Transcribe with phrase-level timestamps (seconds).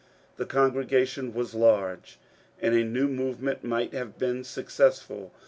[0.37, 2.17] The con gregation was large,
[2.59, 5.31] and a new movement might have been successful.